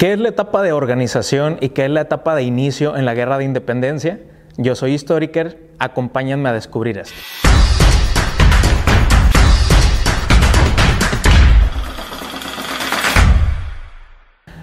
[0.00, 3.12] ¿Qué es la etapa de organización y qué es la etapa de inicio en la
[3.12, 4.18] guerra de independencia?
[4.56, 7.14] Yo soy Historiker, acompáñenme a descubrir esto.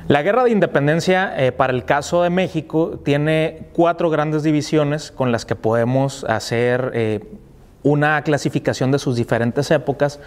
[0.07, 5.31] La guerra de independencia eh, para el caso de México tiene cuatro grandes divisiones con
[5.31, 7.19] las que podemos hacer eh,
[7.83, 10.19] una clasificación de sus diferentes épocas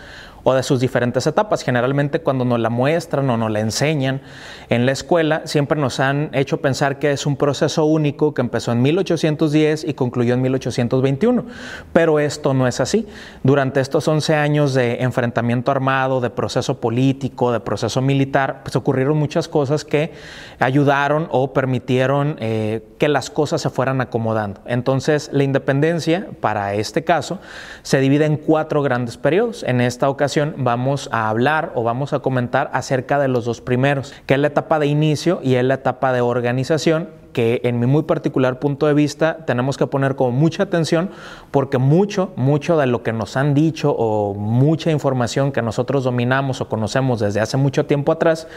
[0.43, 1.62] o de sus diferentes etapas.
[1.62, 4.20] Generalmente cuando nos la muestran o nos la enseñan
[4.68, 8.72] en la escuela, siempre nos han hecho pensar que es un proceso único que empezó
[8.72, 11.45] en 1810 y concluyó en 1821.
[11.93, 13.07] Pero esto no es así.
[13.43, 19.17] Durante estos 11 años de enfrentamiento armado, de proceso político, de proceso militar, pues ocurrieron
[19.17, 20.12] muchas cosas que
[20.59, 24.61] ayudaron o permitieron eh, que las cosas se fueran acomodando.
[24.67, 27.39] Entonces, la independencia, para este caso,
[27.82, 29.62] se divide en cuatro grandes periodos.
[29.62, 34.14] En esta ocasión, vamos a hablar o vamos a comentar acerca de los dos primeros,
[34.27, 37.86] que es la etapa de inicio y es la etapa de organización que en mi
[37.86, 41.11] muy particular punto de vista tenemos que poner como mucha atención
[41.50, 46.61] porque mucho, mucho de lo que nos han dicho o mucha información que nosotros dominamos
[46.61, 48.48] o conocemos desde hace mucho tiempo atrás,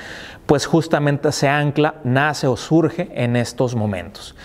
[0.46, 4.36] pues justamente se ancla, nace o surge en estos momentos.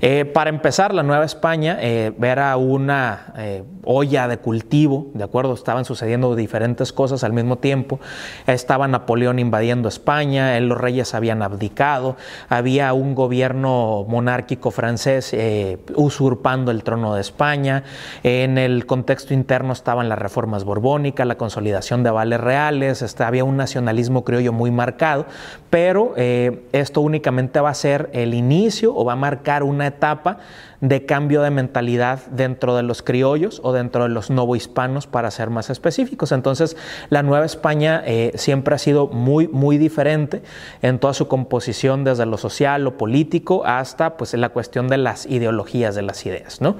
[0.00, 5.54] Eh, para empezar, la Nueva España eh, era una eh, olla de cultivo, ¿de acuerdo?
[5.54, 8.00] Estaban sucediendo diferentes cosas al mismo tiempo.
[8.46, 12.16] Estaba Napoleón invadiendo España, los reyes habían abdicado,
[12.48, 13.75] había un gobierno
[14.08, 17.84] monárquico francés eh, usurpando el trono de España.
[18.22, 23.44] En el contexto interno estaban las reformas borbónicas, la consolidación de vales reales, este, había
[23.44, 25.26] un nacionalismo criollo muy marcado,
[25.70, 30.38] pero eh, esto únicamente va a ser el inicio o va a marcar una etapa
[30.80, 35.50] de cambio de mentalidad dentro de los criollos o dentro de los novohispanos, para ser
[35.50, 36.32] más específicos.
[36.32, 36.76] Entonces,
[37.10, 40.42] la Nueva España eh, siempre ha sido muy, muy diferente
[40.82, 45.26] en toda su composición, desde lo social, lo político, hasta pues, la cuestión de las
[45.26, 46.60] ideologías, de las ideas.
[46.60, 46.76] ¿no?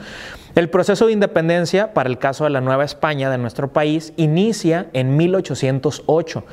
[0.56, 4.86] El proceso de independencia, para el caso de la Nueva España, de nuestro país, inicia
[4.94, 6.44] en 1808.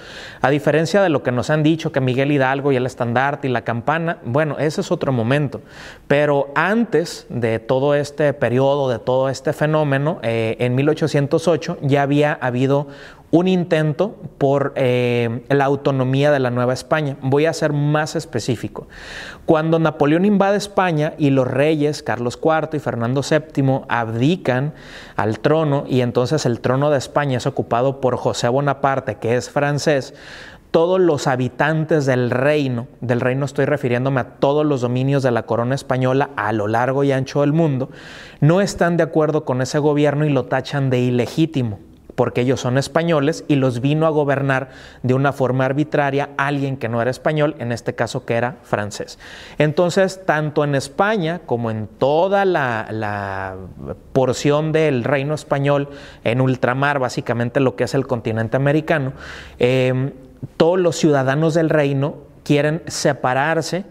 [0.42, 3.52] A diferencia de lo que nos han dicho que Miguel Hidalgo y el estandarte y
[3.52, 5.62] la campana, bueno, ese es otro momento.
[6.10, 7.26] Pero antes
[7.60, 12.88] todo este periodo, de todo este fenómeno, eh, en 1808 ya había habido
[13.34, 17.18] un intento por eh, la autonomía de la Nueva España.
[17.24, 18.88] Voy a ser más específico.
[19.48, 24.76] Cuando Napoleón invade España y los reyes Carlos IV y Fernando VII abdican
[25.16, 29.50] al trono y entonces el trono de España es ocupado por José Bonaparte, que es
[29.50, 30.14] francés,
[30.74, 35.44] todos los habitantes del reino, del reino estoy refiriéndome a todos los dominios de la
[35.44, 37.92] corona española a lo largo y ancho del mundo,
[38.42, 41.78] no están de acuerdo con ese gobierno y lo tachan de ilegítimo
[42.16, 44.70] porque ellos son españoles y los vino a gobernar
[45.02, 49.18] de una forma arbitraria alguien que no era español, en este caso que era francés.
[49.58, 53.56] Entonces, tanto en España como en toda la,
[54.14, 55.90] porción del reino español,
[56.24, 59.14] en ultramar, básicamente lo que es el continente americano,
[59.58, 60.12] em,
[60.58, 63.86] todos los ciudadanos del reino quieren separarse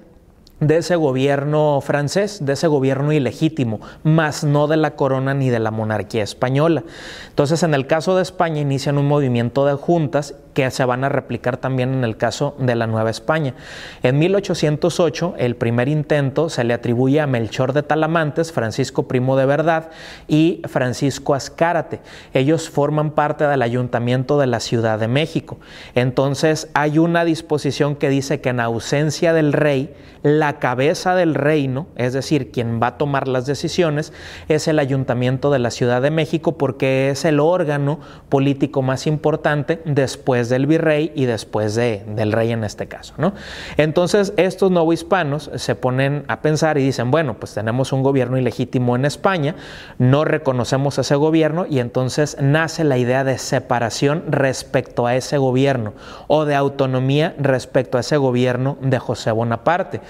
[0.60, 5.58] de ese gobierno francés, de ese gobierno ilegítimo, más no de la corona ni de
[5.58, 6.84] la monarquía española.
[7.30, 11.08] Entonces, en el caso de España inician un movimiento de juntas que se van a
[11.08, 13.54] replicar también en el caso de la Nueva España.
[14.02, 19.46] En 1808, el primer intento se le atribuye a Melchor de Talamantes, Francisco Primo de
[19.46, 19.90] Verdad
[20.28, 22.00] y Francisco Azcárate.
[22.34, 25.58] Ellos forman parte del ayuntamiento de la Ciudad de México.
[25.94, 31.88] Entonces, hay una disposición que dice que en ausencia del rey, la cabeza del reino,
[31.96, 34.12] es decir, quien va a tomar las decisiones,
[34.48, 39.80] es el ayuntamiento de la Ciudad de México porque es el órgano político más importante
[39.84, 43.14] después del virrey y después de, del rey en este caso.
[43.19, 43.34] ¿no?
[43.76, 48.97] Entonces estos novohispanos se ponen a pensar y dicen, bueno, pues tenemos un gobierno ilegítimo
[48.97, 49.54] en España,
[49.98, 55.94] no reconocemos ese gobierno y entonces nace la idea de separación respecto a ese gobierno
[56.28, 60.00] o de autonomía respecto a ese gobierno de José Bonaparte.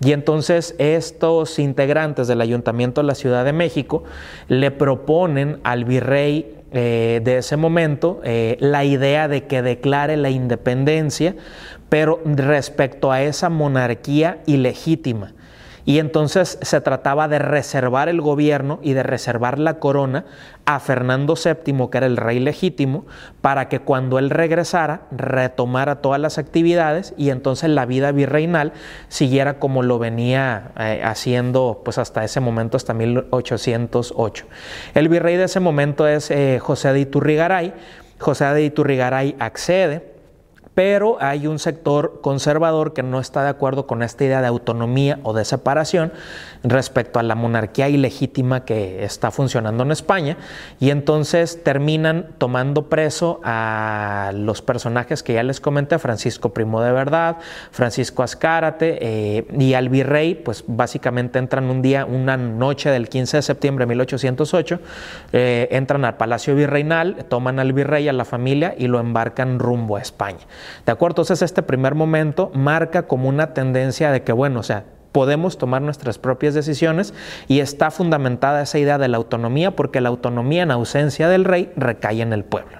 [0.00, 4.04] Y entonces estos integrantes del Ayuntamiento de la Ciudad de México
[4.48, 10.30] le proponen al virrey eh, de ese momento eh, la idea de que declare la
[10.30, 11.34] independencia,
[11.88, 15.34] pero respecto a esa monarquía ilegítima.
[15.84, 20.24] Y entonces se trataba de reservar el gobierno y de reservar la corona
[20.64, 23.04] a Fernando VII, que era el rey legítimo,
[23.40, 28.72] para que cuando él regresara retomara todas las actividades y entonces la vida virreinal
[29.08, 34.46] siguiera como lo venía eh, haciendo pues hasta ese momento, hasta 1808.
[34.94, 37.74] El virrey de ese momento es eh, José de Iturrigaray.
[38.18, 40.11] José de Iturrigaray accede
[40.74, 45.18] pero hay un sector conservador que no está de acuerdo con esta idea de autonomía
[45.22, 46.12] o de separación
[46.62, 50.36] respecto a la monarquía ilegítima que está funcionando en España
[50.80, 56.92] y entonces terminan tomando preso a los personajes que ya les comenté, Francisco Primo de
[56.92, 57.36] Verdad,
[57.70, 63.38] Francisco Azcárate eh, y al virrey, pues básicamente entran un día, una noche del 15
[63.38, 64.80] de septiembre de 1808,
[65.32, 69.96] eh, entran al Palacio Virreinal, toman al virrey, a la familia y lo embarcan rumbo
[69.96, 70.40] a España.
[70.86, 71.12] ¿De acuerdo?
[71.12, 75.82] Entonces este primer momento marca como una tendencia de que, bueno, o sea, podemos tomar
[75.82, 77.14] nuestras propias decisiones
[77.46, 81.72] y está fundamentada esa idea de la autonomía porque la autonomía en ausencia del rey
[81.76, 82.78] recae en el pueblo.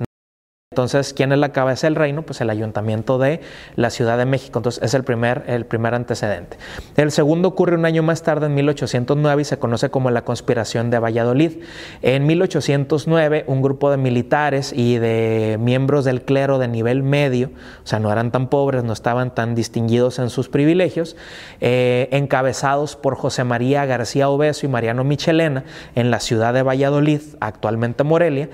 [0.72, 2.22] Entonces, ¿quién es la cabeza del reino?
[2.22, 3.42] Pues el ayuntamiento de
[3.76, 4.58] la Ciudad de México.
[4.58, 6.56] Entonces, es el primer, el primer antecedente.
[6.96, 10.88] El segundo ocurre un año más tarde, en 1809, y se conoce como la conspiración
[10.88, 11.58] de Valladolid.
[12.00, 17.50] En 1809, un grupo de militares y de miembros del clero de nivel medio,
[17.84, 21.16] o sea, no eran tan pobres, no estaban tan distinguidos en sus privilegios,
[21.60, 25.64] eh, encabezados por José María García Obeso y Mariano Michelena,
[25.94, 28.48] en la ciudad de Valladolid, actualmente Morelia,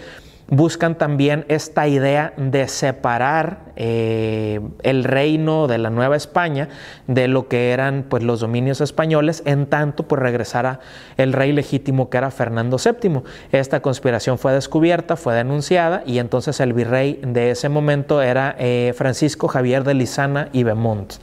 [0.49, 6.69] buscan también esta idea de separar eh, el reino de la Nueva España
[7.06, 10.81] de lo que eran pues, los dominios españoles, en tanto pues regresara
[11.17, 13.21] el rey legítimo que era Fernando VII.
[13.53, 18.95] Esta conspiración fue descubierta, fue denunciada y entonces el virrey de ese momento era eh,
[18.97, 21.15] Francisco Javier de Lizana y Beaumont.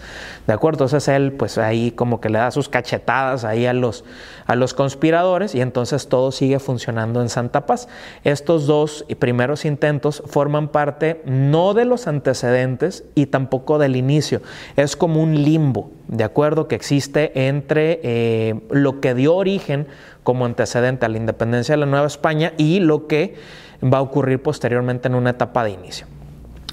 [0.45, 0.86] ¿De acuerdo?
[0.86, 4.06] Entonces él pues ahí como que le da sus cachetadas ahí a los,
[4.45, 7.88] a los conspiradores y entonces todo sigue funcionando en Santa Paz.
[8.24, 14.41] Estos dos primeros intentos forman parte no de los antecedentes y tampoco del inicio.
[14.75, 16.67] Es como un limbo, ¿de acuerdo?
[16.67, 19.88] Que existe entre eh, lo que dio origen
[20.23, 23.35] como antecedente a la independencia de la Nueva España y lo que
[23.83, 26.07] va a ocurrir posteriormente en una etapa de inicio.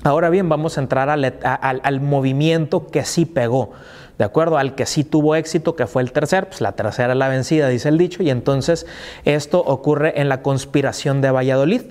[0.05, 3.71] Ahora bien, vamos a entrar al movimiento que sí pegó
[4.19, 7.29] de acuerdo al que sí tuvo éxito, que fue el tercer, pues la tercera la
[7.29, 8.87] vencida, dice el dicho, y entonces
[9.25, 11.83] esto ocurre en la conspiración de Valladolid.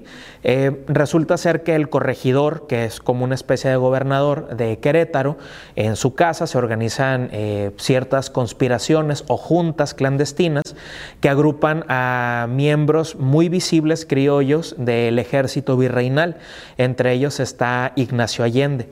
[0.43, 5.37] Eh, resulta ser que el corregidor, que es como una especie de gobernador de Querétaro,
[5.75, 10.75] en su casa se organizan eh, ciertas conspiraciones o juntas clandestinas
[11.19, 16.37] que agrupan a miembros muy visibles criollos del ejército virreinal.
[16.77, 18.89] Entre ellos está Ignacio Allende.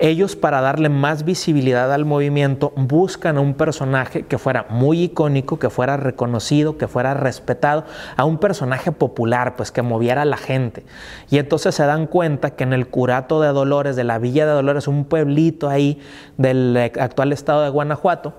[0.00, 5.58] Ellos para darle más visibilidad al movimiento buscan a un personaje que fuera muy icónico,
[5.58, 7.84] que fuera reconocido, que fuera respetado,
[8.16, 10.84] a un personaje popular, pues que moviera a la gente.
[11.30, 14.52] Y entonces se dan cuenta que en el curato de Dolores, de la Villa de
[14.52, 16.00] Dolores, un pueblito ahí
[16.36, 18.34] del actual estado de Guanajuato,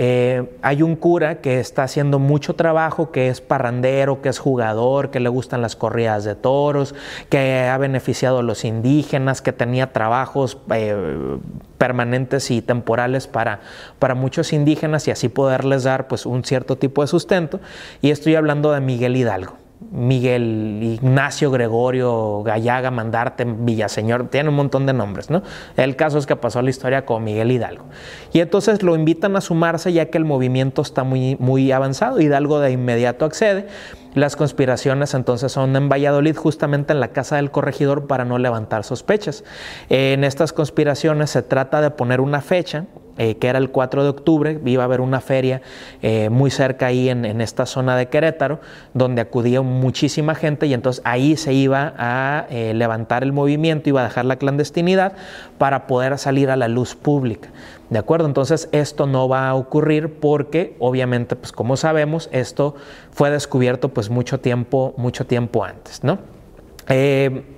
[0.00, 5.10] eh, hay un cura que está haciendo mucho trabajo, que es parrandero, que es jugador,
[5.10, 6.94] que le gustan las corridas de toros,
[7.28, 11.38] que ha beneficiado a los indígenas, que tenía trabajos eh,
[11.78, 13.58] permanentes y temporales para,
[13.98, 17.58] para muchos indígenas y así poderles dar pues, un cierto tipo de sustento.
[18.00, 19.67] Y estoy hablando de Miguel Hidalgo.
[19.90, 25.42] Miguel Ignacio Gregorio Gallaga Mandarte Villaseñor, tiene un montón de nombres, ¿no?
[25.76, 27.84] El caso es que pasó la historia con Miguel Hidalgo.
[28.32, 32.20] Y entonces lo invitan a sumarse ya que el movimiento está muy, muy avanzado.
[32.20, 33.66] Hidalgo de inmediato accede.
[34.14, 38.82] Las conspiraciones entonces son en Valladolid, justamente en la casa del corregidor, para no levantar
[38.82, 39.44] sospechas.
[39.90, 42.86] En estas conspiraciones se trata de poner una fecha,
[43.18, 45.60] eh, que era el 4 de octubre, iba a haber una feria
[46.02, 48.60] eh, muy cerca ahí en, esta zona de Querétaro,
[48.94, 54.02] donde acudía muchísima gente y entonces ahí se iba a eh, levantar el movimiento, iba
[54.02, 55.14] a dejar la clandestinidad
[55.58, 57.48] para poder salir a la luz pública.
[57.90, 58.26] ¿De acuerdo?
[58.26, 62.76] Entonces esto no va a ocurrir porque obviamente, pues como sabemos, esto
[63.10, 66.18] fue descubierto pues mucho tiempo, mucho tiempo antes, ¿no?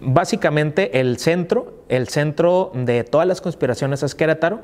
[0.01, 4.61] básicamente el centro, el centro de todas las conspiraciones es Querétaro,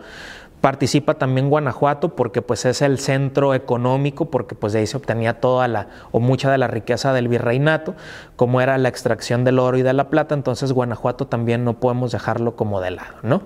[0.67, 5.41] Participa también Guanajuato porque pues es el centro económico, porque pues de ahí se obtenía
[5.41, 7.95] toda la o mucha de la riqueza del virreinato,
[8.35, 12.11] como era la extracción del oro y de la plata, entonces Guanajuato también no podemos
[12.11, 13.43] dejarlo como de lado, ¿no?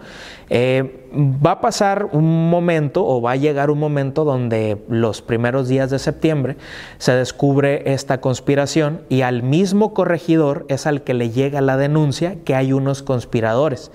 [0.48, 5.68] Eh, va a pasar un momento o va a llegar un momento donde los primeros
[5.68, 6.56] días de septiembre
[6.96, 12.36] se descubre esta conspiración y al mismo corregidor es al que le llega la denuncia
[12.46, 13.92] que hay unos conspiradores.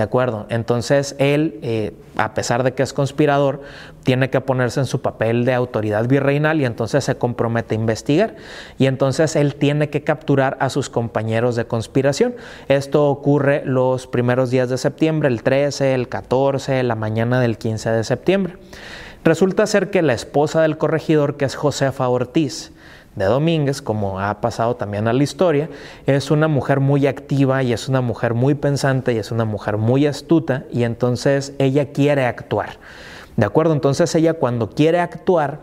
[0.00, 0.46] ¿De acuerdo?
[0.48, 3.60] Entonces él, eh, a pesar de que es conspirador,
[4.02, 8.36] tiene que ponerse en su papel de autoridad virreinal y entonces se compromete a investigar.
[8.78, 12.34] Y entonces él tiene que capturar a sus compañeros de conspiración.
[12.68, 17.90] Esto ocurre los primeros días de septiembre, el 13, el 14, la mañana del 15
[17.90, 18.54] de septiembre.
[19.22, 22.72] Resulta ser que la esposa del corregidor, que es Josefa Ortiz,
[23.16, 25.68] de Domínguez, como ha pasado también a la historia,
[26.06, 29.76] es una mujer muy activa y es una mujer muy pensante y es una mujer
[29.76, 32.78] muy astuta y entonces ella quiere actuar.
[33.36, 33.72] ¿De acuerdo?
[33.72, 35.60] Entonces ella cuando quiere actuar,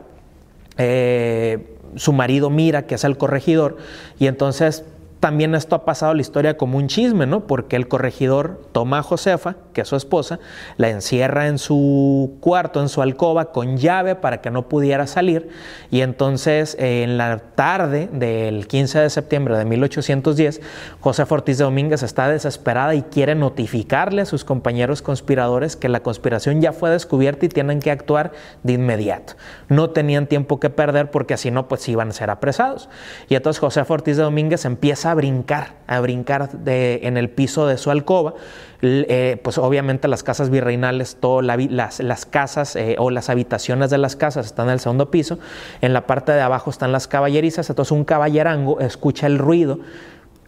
[0.78, 3.78] eh, su marido mira que es el corregidor
[4.20, 4.84] y entonces
[5.20, 7.48] también esto ha pasado la historia como un chisme, ¿no?
[7.48, 10.40] Porque el corregidor toma a Josefa, que es su esposa,
[10.78, 15.50] la encierra en su cuarto, en su alcoba, con llave para que no pudiera salir.
[15.90, 20.62] Y entonces, en la tarde del 15 de septiembre de 1810,
[21.00, 26.02] Josefa Ortiz de Domínguez está desesperada y quiere notificarle a sus compañeros conspiradores que la
[26.02, 28.32] conspiración ya fue descubierta y tienen que actuar
[28.64, 29.34] de inmediato.
[29.68, 32.90] No tenían tiempo que perder porque así no, pues iban a ser apresados.
[33.30, 37.68] Y entonces Josefa Ortiz de Domínguez empieza a brincar, a brincar de, en el piso
[37.68, 38.34] de su alcoba.
[38.82, 43.98] Eh, pues obviamente las casas virreinales, todas las, las, casas eh, o las habitaciones de
[43.98, 45.40] las casas están en el segundo piso.
[45.82, 47.70] En la parte de abajo están las caballerizas.
[47.70, 49.80] Entonces un caballerango escucha el ruido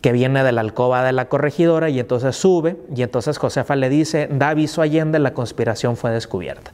[0.01, 3.89] que viene de la alcoba de la corregidora y entonces sube y entonces Josefa le
[3.89, 6.72] dice, da aviso a Allende, la conspiración fue descubierta.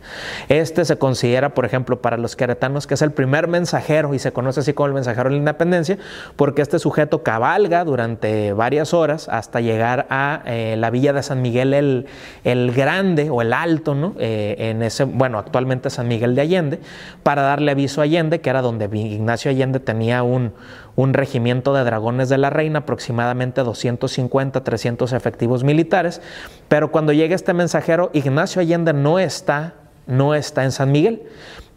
[0.48, 4.32] Este se considera, por ejemplo, para los queretanos que es el primer mensajero y se
[4.32, 5.98] conoce así como el mensajero de la independencia
[6.36, 11.42] porque este sujeto cabalga durante varias horas hasta llegar a eh, la villa de San
[11.42, 12.06] Miguel el,
[12.44, 14.14] el Grande o el Alto, ¿no?
[14.20, 16.80] Eh, en ese, bueno, actualmente San Miguel de Allende,
[17.24, 20.54] para darle aviso a Allende, que era donde Ignacio Allende tenía un
[20.96, 26.22] un regimiento de dragones de la reina, aproximadamente 250, 300 efectivos militares,
[26.68, 29.74] pero cuando llega este mensajero, Ignacio Allende no está,
[30.08, 31.24] no está en San Miguel.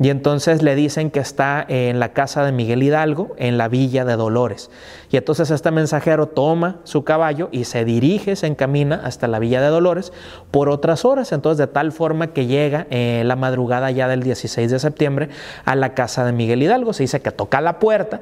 [0.00, 4.04] Y entonces le dicen que está en la casa de Miguel Hidalgo, en la villa
[4.04, 4.70] de Dolores.
[5.10, 9.60] Y entonces este mensajero toma su caballo y se dirige, se encamina hasta la villa
[9.60, 10.12] de Dolores
[10.52, 11.32] por otras horas.
[11.32, 15.30] Entonces de tal forma que llega en la madrugada ya del 16 de septiembre
[15.64, 16.92] a la casa de Miguel Hidalgo.
[16.92, 18.20] Se dice que toca la puerta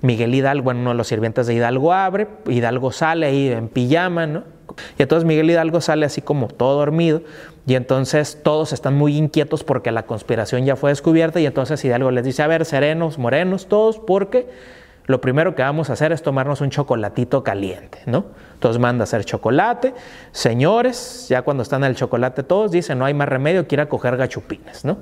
[0.00, 4.44] Miguel Hidalgo, uno de los sirvientes de Hidalgo abre, Hidalgo sale ahí en pijama, ¿no?
[4.98, 7.22] Y entonces Miguel Hidalgo sale así como todo dormido
[7.66, 12.10] y entonces todos están muy inquietos porque la conspiración ya fue descubierta y entonces Hidalgo
[12.10, 14.48] les dice, a ver, serenos, morenos todos, porque
[15.08, 18.26] lo primero que vamos a hacer es tomarnos un chocolatito caliente, ¿no?
[18.52, 19.94] Entonces manda a hacer chocolate.
[20.32, 24.18] Señores, ya cuando están en el chocolate todos, dicen, no hay más remedio que coger
[24.18, 24.98] gachupines, ¿no?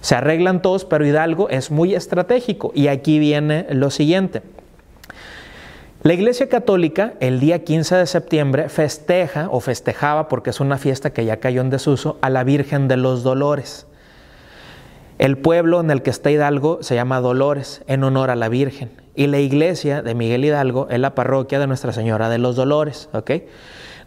[0.00, 2.72] Se arreglan todos, pero Hidalgo es muy estratégico.
[2.74, 4.40] Y aquí viene lo siguiente.
[6.04, 11.12] La Iglesia Católica el día 15 de septiembre festeja o festejaba, porque es una fiesta
[11.12, 13.86] que ya cayó en desuso, a la Virgen de los Dolores.
[15.18, 18.99] El pueblo en el que está Hidalgo se llama Dolores, en honor a la Virgen.
[19.20, 23.10] Y la iglesia de Miguel Hidalgo es la parroquia de Nuestra Señora de los Dolores.
[23.12, 23.32] ¿ok?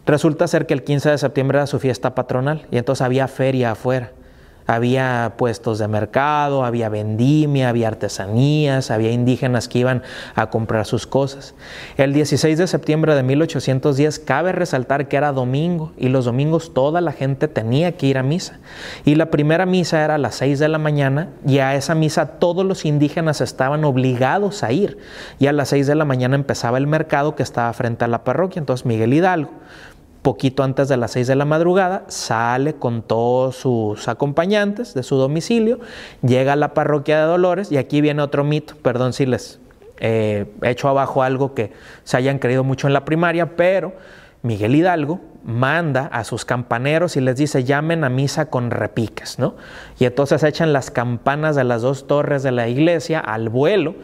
[0.06, 3.70] Resulta ser que el 15 de septiembre era su fiesta patronal y entonces había feria
[3.70, 4.10] afuera.
[4.66, 10.02] Había puestos de mercado, había vendimia, había artesanías, había indígenas que iban
[10.34, 11.54] a comprar sus cosas.
[11.96, 17.00] El 16 de septiembre de 1810 cabe resaltar que era domingo y los domingos toda
[17.00, 18.58] la gente tenía que ir a misa.
[19.04, 22.38] Y la primera misa era a las 6 de la mañana y a esa misa
[22.38, 24.96] todos los indígenas estaban obligados a ir.
[25.38, 28.24] Y a las 6 de la mañana empezaba el mercado que estaba frente a la
[28.24, 28.60] parroquia.
[28.60, 29.50] Entonces Miguel Hidalgo
[30.24, 35.16] poquito antes de las 6 de la madrugada, sale con todos sus acompañantes de su
[35.16, 35.78] domicilio,
[36.22, 39.60] llega a la parroquia de Dolores y aquí viene otro mito, perdón si les
[39.98, 41.72] eh, he hecho abajo algo que
[42.04, 43.92] se hayan creído mucho en la primaria, pero
[44.42, 49.56] Miguel Hidalgo manda a sus campaneros y les dice llamen a misa con repiques, ¿no?
[49.98, 53.94] Y entonces echan las campanas de las dos torres de la iglesia al vuelo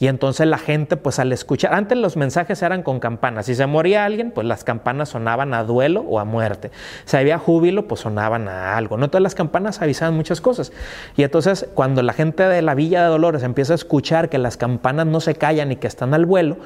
[0.00, 3.44] y entonces la gente, pues al escuchar, antes los mensajes eran con campanas.
[3.44, 6.70] Si se moría alguien, pues las campanas sonaban a duelo o a muerte.
[7.04, 8.96] Si había júbilo, pues sonaban a algo.
[8.96, 10.72] No todas las campanas avisaban muchas cosas.
[11.18, 14.56] Y entonces cuando la gente de la Villa de Dolores empieza a escuchar que las
[14.56, 16.56] campanas no se callan y que están al vuelo,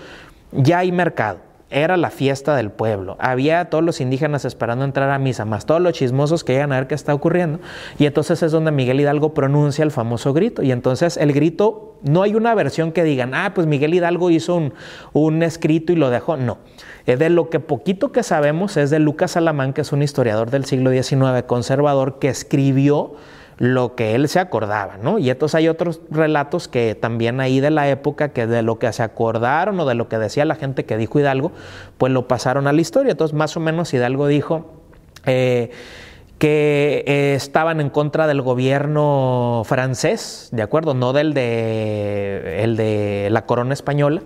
[0.53, 3.17] ya hay mercado era la fiesta del pueblo.
[3.19, 6.77] Había todos los indígenas esperando entrar a misa, más todos los chismosos que llegan a
[6.77, 7.59] ver qué está ocurriendo.
[7.99, 10.63] Y entonces es donde Miguel Hidalgo pronuncia el famoso grito.
[10.63, 14.55] Y entonces el grito, no hay una versión que digan, ah, pues Miguel Hidalgo hizo
[14.55, 14.75] un,
[15.13, 16.37] un escrito y lo dejó.
[16.37, 16.59] No.
[17.07, 20.65] De lo que poquito que sabemos es de Lucas Alamán, que es un historiador del
[20.65, 23.17] siglo XIX conservador, que escribió
[23.59, 25.19] lo que él se acordaba, ¿no?
[25.19, 28.93] Y entonces hay otros relatos que también ahí de la época que de lo que
[28.93, 31.53] se acordaron o de lo que decía la gente que dijo Hidalgo,
[31.99, 33.13] pues lo pasaron a la historia.
[33.13, 34.71] Entonces más o menos Hidalgo dijo...
[35.27, 35.71] Eh,
[36.39, 40.93] que eh, estaban en contra del gobierno francés, ¿de acuerdo?
[40.93, 44.21] No del de, el de la corona española,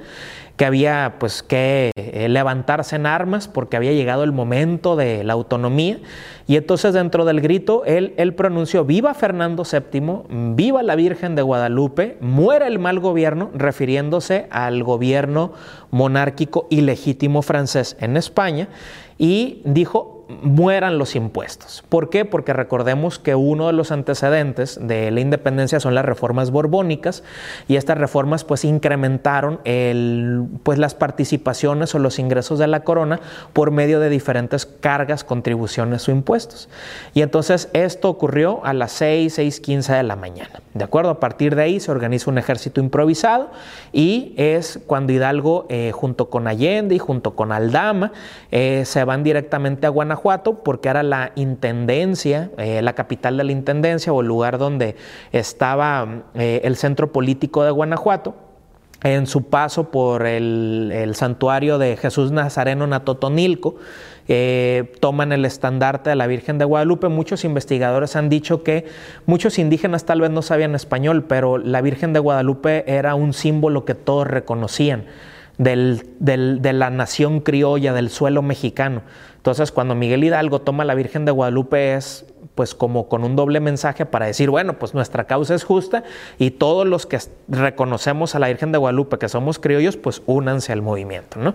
[0.59, 5.35] que había pues que eh, levantarse en armas porque había llegado el momento de la
[5.35, 6.01] autonomía.
[6.49, 11.43] Y entonces dentro del grito él, él pronunció, viva Fernando VII, viva la Virgen de
[11.43, 15.53] Guadalupe, muera el mal gobierno, refiriéndose al gobierno
[15.93, 18.69] monárquico ilegítimo francés en España,
[19.17, 21.83] y dijo, mueran los impuestos.
[21.89, 22.27] ¿Por qué?
[22.27, 27.23] Porque recordemos que uno de los antecedentes de la independencia son las reformas borbónicas
[27.67, 33.21] y estas reformas pues incrementaron el, pues las participaciones o los ingresos de la corona
[33.55, 36.69] por medio de diferentes cargas, contribuciones o impuestos.
[37.15, 40.61] Y entonces esto ocurrió a las 6, 6.15 de la mañana.
[40.75, 41.11] ¿De acuerdo?
[41.11, 43.51] A partir de ahí se organiza un ejército improvisado
[43.93, 48.13] y es cuando Hidalgo eh, junto con Allende y junto con Aldama
[48.51, 50.18] eh, se van directamente a Guanajuato
[50.63, 54.97] porque era la intendencia, eh, la capital de la intendencia o el lugar donde
[55.33, 58.35] estaba eh, el centro político de Guanajuato.
[59.05, 63.77] En su paso por el, santuario de Jesús Nazareno Natotonilco,
[64.27, 67.09] eh, toman el estandarte de la Virgen de Guadalupe.
[67.09, 68.87] Muchos investigadores han dicho que
[69.25, 73.85] muchos indígenas tal vez no sabían español, pero la Virgen de Guadalupe era un símbolo
[73.85, 75.05] que todos reconocían
[75.59, 79.03] de la nación criolla, del suelo mexicano.
[79.37, 82.25] Entonces, cuando Miguel Hidalgo toma a la Virgen de Guadalupe es
[82.55, 86.03] pues como con un doble mensaje para decir, bueno, pues nuestra causa es justa
[86.39, 90.73] y todos los que reconocemos a la Virgen de Guadalupe, que somos criollos, pues únanse
[90.73, 91.55] al movimiento, ¿no?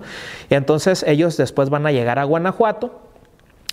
[0.49, 3.01] Y entonces ellos después van a llegar a Guanajuato,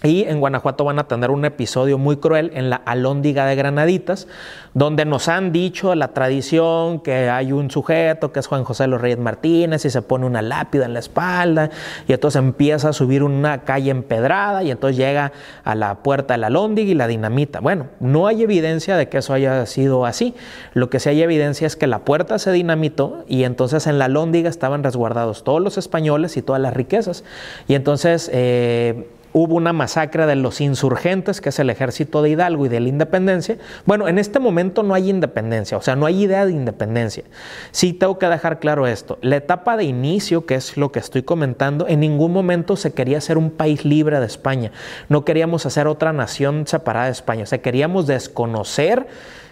[0.02, 4.28] y en Guanajuato van a tener un episodio muy cruel en la Alóndiga de Granaditas,
[4.72, 8.88] donde nos han dicho la tradición que hay un sujeto que es Juan José de
[8.88, 11.70] los Reyes Martínez y se pone una lápida en la espalda
[12.08, 15.32] y entonces empieza a subir una calle empedrada y entonces llega
[15.64, 17.60] a la puerta de la Alóndiga y la dinamita.
[17.60, 20.34] Bueno, no hay evidencia de que eso haya sido así.
[20.72, 24.06] Lo que sí hay evidencia es que la puerta se dinamitó y entonces en la
[24.06, 27.22] Alóndiga estaban resguardados todos los españoles y todas las riquezas.
[27.68, 28.30] Y entonces...
[28.32, 32.80] Eh, hubo una masacre de los insurgentes, que es el ejército de Hidalgo y de
[32.80, 33.58] la independencia.
[33.86, 37.24] Bueno, en este momento no hay independencia, o sea, no hay idea de independencia.
[37.70, 39.18] Sí tengo que dejar claro esto.
[39.22, 43.18] La etapa de inicio, que es lo que estoy comentando, en ningún momento se quería
[43.18, 44.72] hacer un país libre de España.
[45.08, 47.44] No queríamos hacer otra nación separada de España.
[47.44, 49.06] O sea, queríamos desconocer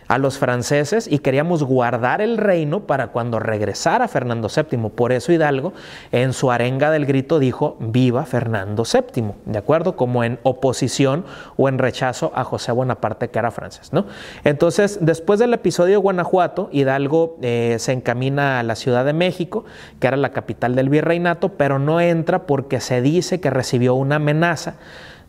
[0.09, 4.89] a los franceses y queríamos guardar el reino para cuando regresara Fernando VII.
[4.91, 5.75] Por eso Hidalgo
[6.13, 9.97] en su arenga del grito dijo viva Fernando VII, ¿de acuerdo?
[9.97, 11.25] Como en oposición
[11.57, 14.07] o en rechazo a José Bonaparte que era francés, ¿no?
[14.45, 19.65] Entonces, después del episodio de Guanajuato, Hidalgo eh, se encamina a la Ciudad de México,
[20.01, 24.17] que era la capital del virreinato, pero no entra porque se dice que recibió una
[24.17, 24.77] amenaza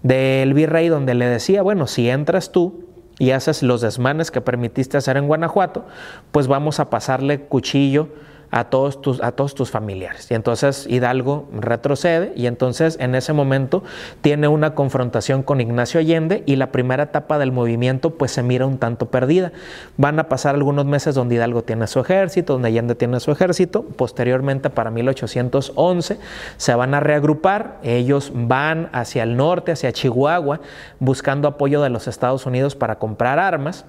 [0.04, 2.86] del virrey donde le decía, bueno, si entras tú,
[3.20, 5.86] y haces los desmanes que permitiste hacer en Guanajuato,
[6.32, 8.08] pues vamos a pasarle cuchillo
[8.52, 10.30] a todos tus, a todos tus familiares.
[10.32, 13.84] Y entonces Hidalgo retrocede y entonces en ese momento
[14.22, 18.66] tiene una confrontación con Ignacio Allende y la primera etapa del movimiento pues se mira
[18.66, 19.52] un tanto perdida.
[19.98, 23.84] Van a pasar algunos meses donde Hidalgo tiene su ejército, donde Allende tiene su ejército.
[23.84, 26.20] Posteriormente, para 1811,
[26.58, 27.78] se van a reagrupar.
[27.84, 30.62] Ellos van hacia el norte, hacia Chihuahua,
[31.00, 33.86] buscando apoyo de los Estados Unidos para comprar armas.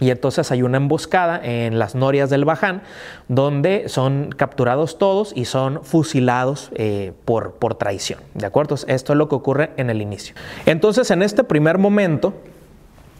[0.00, 2.82] Y entonces hay una emboscada en las norias del Baján,
[3.28, 8.20] donde son capturados todos y son fusilados eh, por, por traición.
[8.34, 8.74] ¿De acuerdo?
[8.86, 10.34] Esto es lo que ocurre en el inicio.
[10.66, 12.34] Entonces, en este primer momento,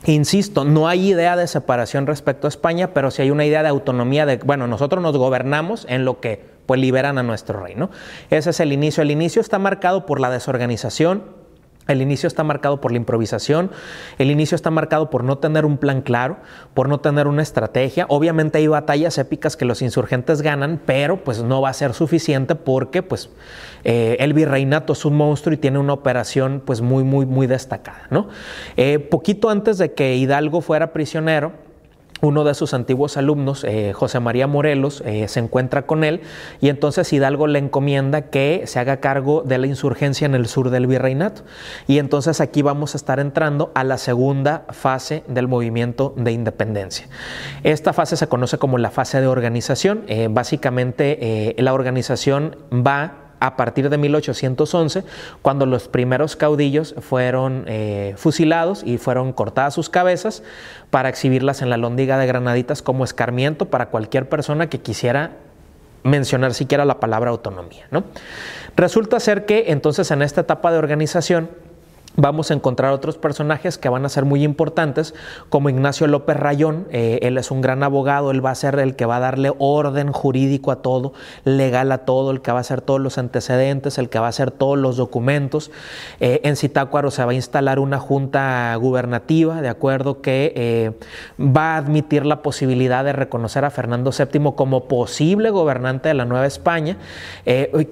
[0.07, 3.71] Insisto, no hay idea de separación respecto a España, pero sí hay una idea de
[3.71, 7.91] autonomía de, bueno, nosotros nos gobernamos en lo que pues liberan a nuestro reino.
[8.29, 9.03] Ese es el inicio.
[9.03, 11.23] El inicio está marcado por la desorganización,
[11.89, 13.71] el inicio está marcado por la improvisación,
[14.19, 16.39] el inicio está marcado por no tener un plan claro,
[16.73, 18.07] por no tener una estrategia.
[18.09, 22.55] Obviamente hay batallas épicas que los insurgentes ganan, pero pues no va a ser suficiente
[22.55, 23.29] porque pues
[23.85, 28.07] eh, el virreinato es un monstruo y tiene una operación pues muy muy muy destacada.
[28.11, 28.29] ¿no?
[28.77, 31.64] Eh, poquito antes de que Hidalgo fuera prisionero,
[32.25, 36.23] uno de sus antiguos alumnos, eh, José María Morelos, eh, se encuentra con él
[36.61, 40.71] y entonces Hidalgo le encomienda que se haga cargo de la insurgencia en el sur
[40.71, 41.43] del virreinato.
[41.87, 47.09] Y entonces aquí vamos a estar entrando a la segunda fase del movimiento de independencia.
[47.63, 50.05] Esta fase se conoce como la fase de organización.
[50.09, 55.05] Eh, básicamente la organización va a partir de 1811,
[55.43, 60.43] cuando los primeros caudillos fueron eh, fusilados y fueron cortadas sus cabezas
[60.91, 65.33] para exhibirlas en la lóndiga de Granaditas como escarmiento para cualquier persona que quisiera
[66.05, 67.87] mencionar siquiera la palabra autonomía.
[67.91, 68.05] ¿no?
[68.77, 71.51] Resulta ser que entonces en esta etapa de organización,
[72.17, 75.15] vamos a encontrar otros personajes que van a ser muy importantes,
[75.49, 76.87] como Ignacio López Rayón.
[76.91, 79.53] Eh, él es un gran abogado, él va a ser el que va a darle
[79.59, 81.13] orden jurídico a todo,
[81.45, 84.29] legal a todo, el que va a hacer todos los antecedentes, el que va a
[84.29, 85.71] hacer todos los documentos.
[86.21, 90.93] Eh, en Zitácuaro se va a instalar una junta gubernativa, de acuerdo, que eh,
[91.41, 96.25] va a admitir la posibilidad de reconocer a Fernando VII como posible gobernante de la
[96.25, 96.97] Nueva España,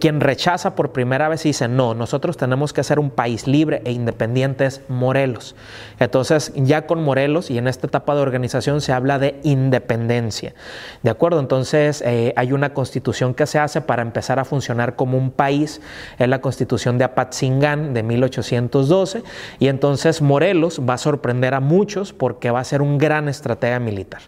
[0.01, 3.83] quien rechaza por primera vez y dice, no, nosotros tenemos que ser un país libre
[3.85, 5.57] e independiente independientes Morelos.
[5.99, 10.55] Entonces, ya con Morelos y en esta etapa de organización se habla de independencia.
[11.03, 11.41] ¿De acuerdo?
[11.41, 15.81] Entonces, eh, hay una constitución que se hace para empezar a funcionar como un país.
[16.19, 19.23] Es la constitución de Apatzingán de 1812.
[19.59, 23.79] Y entonces Morelos va a sorprender a muchos porque va a ser un gran estratega
[23.79, 24.23] militar.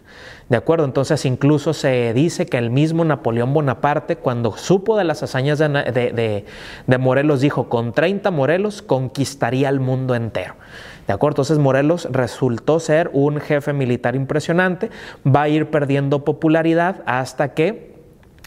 [0.49, 0.85] ¿De acuerdo?
[0.85, 6.45] Entonces incluso se dice que el mismo Napoleón Bonaparte, cuando supo de las hazañas de,
[6.99, 10.55] Morelos, dijo, con 30 Morelos conquistaría mundo entero.
[11.07, 11.35] ¿De acuerdo?
[11.35, 14.89] Entonces Morelos resultó ser un jefe militar impresionante,
[15.25, 17.94] va a ir perdiendo popularidad hasta que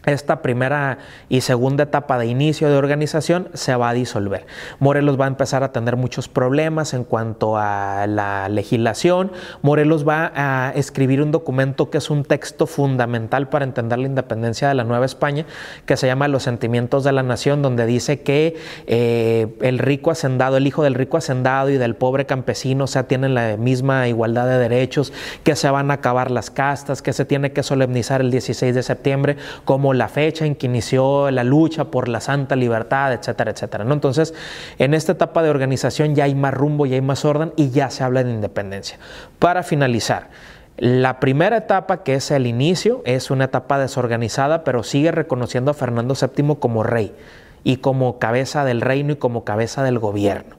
[0.07, 4.47] esta primera y segunda etapa de inicio de organización se va a disolver.
[4.79, 9.33] Morelos va a empezar a tener muchos problemas en cuanto a la legislación.
[9.63, 14.69] Morelos va a escribir un documento que es un texto fundamental para entender la independencia
[14.69, 15.47] de la Nueva España,
[15.85, 18.57] que se llama Los Sentimientos de la Nación, donde dice que
[18.87, 23.05] eh, el rico hacendado, el hijo del rico hacendado y del pobre campesino, o sea,
[23.05, 27.25] tienen la misma igualdad de derechos, que se van a acabar las castas, que se
[27.25, 31.85] tiene que solemnizar el 16 de septiembre como la fecha en que inició la lucha
[31.85, 33.85] por la santa libertad, etcétera, etcétera.
[33.85, 33.95] ¿no?
[33.95, 34.35] Entonces,
[34.79, 37.91] en esta etapa de organización ya hay más rumbo, ya hay más orden y ya
[37.91, 38.99] se habla de independencia.
[39.39, 40.29] Para finalizar,
[40.77, 45.75] la primera etapa, que es el inicio, es una etapa desorganizada, pero sigue reconociendo a
[45.75, 47.15] Fernando VII como rey
[47.65, 50.57] y como cabeza del reino y como cabeza del gobierno.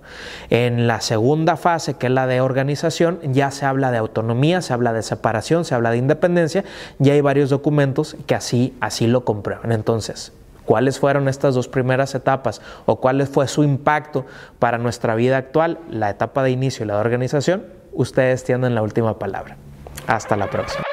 [0.49, 4.73] En la segunda fase, que es la de organización, ya se habla de autonomía, se
[4.73, 6.63] habla de separación, se habla de independencia,
[6.99, 9.71] y hay varios documentos que así, así lo comprueban.
[9.71, 10.33] Entonces,
[10.65, 14.25] ¿cuáles fueron estas dos primeras etapas o cuál fue su impacto
[14.59, 15.79] para nuestra vida actual?
[15.89, 19.57] La etapa de inicio y la de organización, ustedes tienen la última palabra.
[20.07, 20.83] Hasta la próxima.